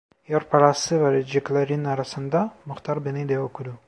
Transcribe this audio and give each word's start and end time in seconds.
Yol 0.27 0.39
parası 0.49 1.01
vereceklerin 1.03 1.83
arasında 1.83 2.51
muhtar 2.65 3.05
beni 3.05 3.29
de 3.29 3.39
okudu. 3.39 3.73